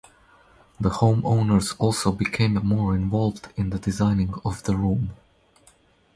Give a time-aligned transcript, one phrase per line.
[0.79, 5.11] The homeowners also became more involved in the designing of the room.